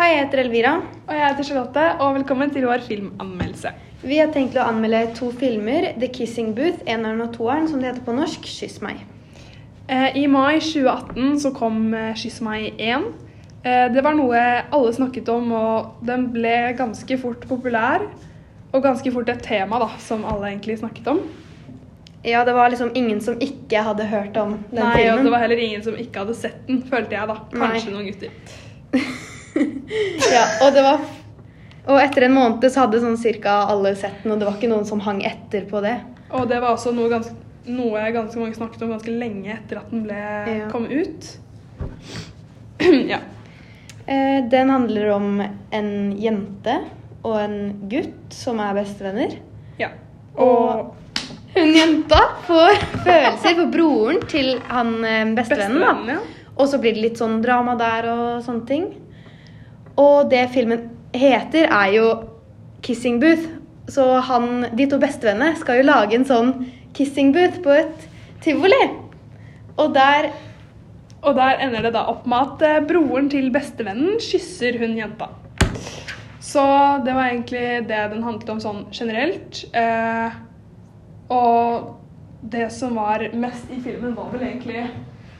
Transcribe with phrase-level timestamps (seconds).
[0.00, 0.70] Hei, jeg heter Elvira.
[0.80, 3.68] Og jeg heter Charlotte, og velkommen til vår filmanmeldelse.
[4.00, 5.90] Vi har tenkt å anmelde to filmer.
[6.00, 8.48] The Kissing Booth, eneren og toeren, som det heter på norsk.
[8.48, 9.02] Kyss meg.
[9.92, 13.06] Eh, I mai 2018 så kom eh, Kyss meg 1.
[13.60, 14.40] Eh, det var noe
[14.72, 18.08] alle snakket om, og den ble ganske fort populær.
[18.72, 21.26] Og ganske fort et tema da, som alle egentlig snakket om.
[22.24, 25.18] Ja, det var liksom ingen som ikke hadde hørt om den Nei, filmen.
[25.18, 27.42] og det var heller ingen som ikke hadde sett den, følte jeg da.
[27.52, 27.98] Kanskje Nei.
[27.98, 28.54] noen gutter.
[30.34, 31.00] ja, og det var
[31.90, 34.68] Og etter en måned så hadde sånn cirka alle sett den, og det var ikke
[34.70, 35.96] noen som hang etter på det.
[36.30, 37.32] Og det var også noe ganske,
[37.66, 40.18] noe ganske mange snakket om ganske lenge etter at den ble
[40.60, 40.68] Ja.
[40.70, 41.30] kom ut.
[43.12, 43.18] ja.
[44.06, 46.76] Eh, den handler om en jente
[47.22, 47.58] og en
[47.90, 49.36] gutt som er bestevenner.
[49.80, 49.90] ja.
[50.40, 50.94] Og
[51.56, 52.76] hun jenta får
[53.06, 55.80] følelser for broren til han eh, bestevennen.
[55.80, 56.52] Bestevennen, ja.
[56.60, 58.86] Og så blir det litt sånn drama der og sånne ting.
[60.00, 62.06] Og det filmen heter, er jo
[62.82, 63.60] 'Kissing Booth'.
[63.90, 66.52] Så han, de to bestevennene skal jo lage en sånn
[66.94, 68.06] kissing booth på et
[68.44, 68.82] tivoli.
[69.76, 70.32] Og der
[71.20, 75.26] Og der ender det da opp med at eh, broren til bestevennen kysser hun jenta.
[76.40, 76.62] Så
[77.04, 79.60] det var egentlig det den handlet om sånn generelt.
[79.76, 80.38] Eh,
[81.28, 81.90] og
[82.40, 84.86] det som var mest i filmen, var vel egentlig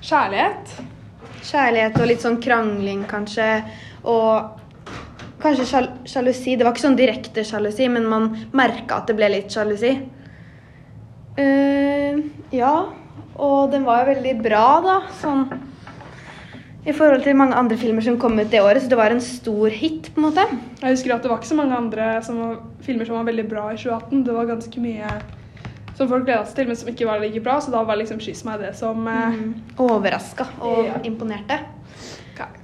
[0.03, 0.77] kjærlighet.
[1.47, 3.49] Kjærlighet og litt sånn krangling, kanskje.
[4.09, 4.61] Og
[5.41, 6.57] kanskje sjal sjalusi.
[6.57, 9.97] Det var ikke sånn direkte sjalusi, men man merka at det ble litt sjalusi.
[11.41, 12.21] Uh,
[12.53, 12.75] ja,
[13.41, 14.97] og den var jo veldig bra, da.
[15.23, 15.47] Sånn
[16.81, 19.21] i forhold til mange andre filmer som kom ut det året, så det var en
[19.21, 20.47] stor hit, på en måte.
[20.81, 22.55] Jeg husker at det var ikke så mange andre som var,
[22.87, 24.23] filmer som var veldig bra i 2018.
[24.25, 25.11] Det var ganske mye
[26.01, 27.59] som folk gleda seg til, men som ikke var like bra.
[27.61, 29.55] Så da var liksom 'Kyss meg' det som eh, Mm.
[29.79, 30.93] Overraska og Ja.
[31.05, 31.59] imponerte.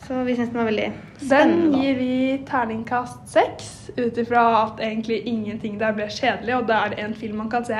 [0.07, 1.73] Så vi syns den var veldig spennende.
[1.73, 6.77] Den gir vi terningkast seks, ut ifra at egentlig ingenting der ble kjedelig, og det
[6.77, 7.77] er en film man kan se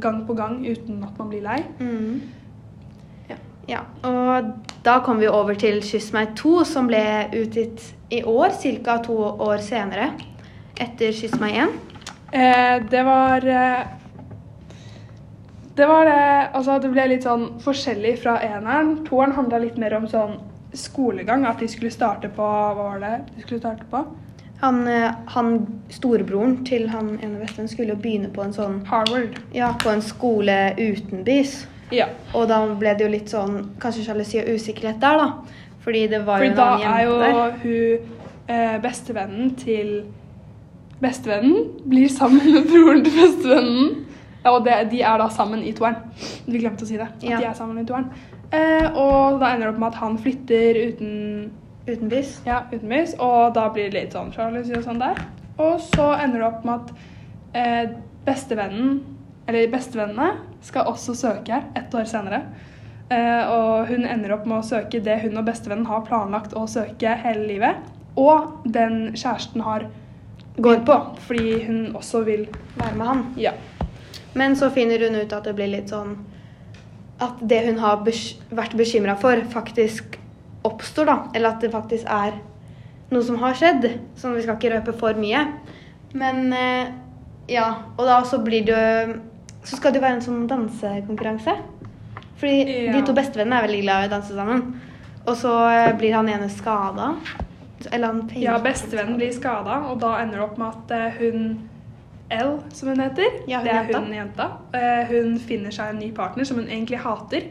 [0.00, 1.62] gang på gang uten at man blir lei.
[1.78, 2.22] Mm.
[3.30, 3.36] Ja.
[3.68, 4.44] Ja, og
[4.84, 8.48] da kom vi over til 'Kyss meg 2', som ble utgitt i år,
[8.84, 8.96] ca.
[9.02, 10.10] to år senere.
[10.80, 11.68] Etter 'Kyss meg 1'.
[12.32, 13.84] Eh, det var eh,
[15.76, 16.20] Det var det
[16.56, 19.02] Altså, det ble litt sånn forskjellig fra eneren.
[19.08, 20.38] Toeren handla litt mer om sånn
[20.76, 24.04] skolegang, at de skulle starte på Hva var det de skulle starte på?
[24.62, 29.36] Han, eh, han storebroren til han ene bestevennen skulle jo begynne på en sånn Harvard.
[29.52, 31.66] Ja, på en skole utenbys.
[31.92, 32.08] Ja.
[32.34, 35.60] Og da ble det jo litt sånn kanskje sjalusi og usikkerhet der, da.
[35.84, 37.52] Fordi det var jo Fordi en da er jo der.
[37.62, 38.14] hun
[38.48, 39.92] eh, bestevennen til
[40.96, 44.05] Bestevennen blir sammen med broren til bestevennen.
[44.46, 45.96] Ja, og det, de er da sammen i toeren.
[46.46, 47.08] Vi glemte å si det.
[47.16, 47.38] At Ja.
[47.42, 48.10] de er sammen i toeren.
[48.54, 51.50] Eh, og da ender det opp med at han flytter uten
[51.88, 52.40] Utenbys.
[52.46, 55.18] ja, utenbys, og da blir det litt sånn sjalusi og sånn der.
[55.58, 56.92] Og så ender det opp med at
[57.54, 57.90] eh,
[58.26, 59.00] bestevennen,
[59.48, 60.32] eller bestevennene,
[60.62, 62.42] skal også søke ett år senere.
[63.10, 66.66] Eh, og hun ender opp med å søke det hun og bestevennen har planlagt å
[66.70, 67.76] søke hele livet.
[68.16, 69.86] Og den kjæresten har
[70.58, 70.94] Går på.
[71.20, 72.46] fordi hun også vil
[72.76, 73.34] Være med han.
[73.36, 73.52] Ja.
[74.36, 76.16] Men så finner hun ut at det blir litt sånn
[77.24, 80.18] At det hun har vært bekymra for, faktisk
[80.66, 81.14] oppstår, da.
[81.32, 82.34] Eller at det faktisk er
[83.08, 83.86] noe som har skjedd.
[84.18, 85.46] Så vi skal ikke røpe for mye.
[86.12, 86.90] Men eh,
[87.48, 87.70] ja.
[87.96, 89.16] Og da så blir det
[89.64, 91.56] Så skal det jo være en sånn dansekonkurranse.
[92.36, 92.92] Fordi Ja.
[92.92, 94.60] de to bestevennene er veldig glad i å danse sammen.
[95.26, 97.14] Og så eh, blir han ene skada.
[97.90, 101.58] Eller han ja, bestevennen blir skada, og da ender det opp med at eh, hun
[102.30, 104.00] L, som hun heter, Ja, hun det er jenta.
[104.00, 107.48] hun jenta, eh, hun finner seg en ny partner som hun egentlig hater.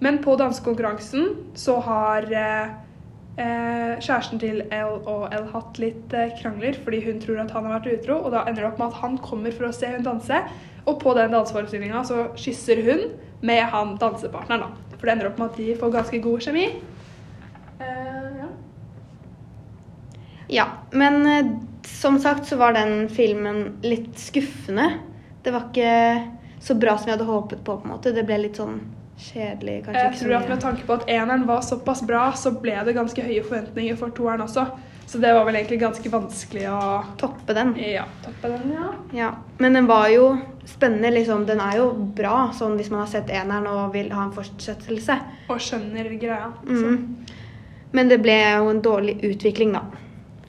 [0.00, 2.70] Men på dansekonkurransen så har eh,
[3.38, 7.66] eh, kjæresten til L og L hatt litt eh, krangler fordi hun tror at han
[7.66, 9.90] har vært utro, og da ender det opp med at han kommer for å se
[9.94, 10.42] hun danse,
[10.86, 13.04] og på den danseforestillinga så kysser hun
[13.42, 14.96] med han dansepartneren, da.
[14.98, 16.66] For det ender opp med at de får ganske god kjemi.
[17.80, 18.48] Eh, ja.
[20.52, 21.52] Ja, men eh,
[21.88, 24.88] som sagt så var den filmen litt skuffende.
[25.42, 26.28] Det var ikke
[26.62, 28.12] så bra som vi hadde håpet på, på en måte.
[28.14, 28.80] Det ble litt sånn
[29.22, 32.74] kjedelig, kanskje Jeg tror at med tanke på at eneren var såpass bra, så ble
[32.86, 34.66] det ganske høye forventninger for toeren også.
[35.06, 37.74] Så det var vel egentlig ganske vanskelig å Toppe den.
[37.76, 38.92] ja, toppe den, ja.
[39.12, 41.44] Ja, men den var jo spennende, liksom.
[41.46, 45.18] Den er jo bra, sånn hvis man har sett eneren og vil ha en fortsettelse.
[45.50, 46.52] Og skjønner greia.
[46.64, 47.26] Så, Mhm.
[47.92, 49.82] Men det ble jo en dårlig utvikling, da,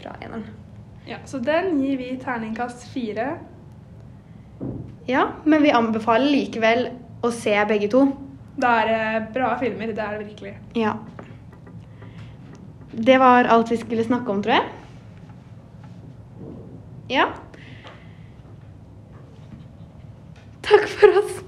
[0.01, 0.45] fra eneren.
[1.05, 3.37] Ja, Så den gir vi terningkast fire.
[5.05, 6.87] Ja, men vi anbefaler likevel
[7.23, 8.05] å se begge to.
[8.55, 9.91] Det er bra filmer.
[9.91, 10.53] Det er det virkelig.
[10.79, 10.93] Ja.
[12.93, 14.63] Det var alt vi skulle snakke om, tror jeg.
[17.09, 17.27] Ja.
[20.63, 21.41] Takk for oss.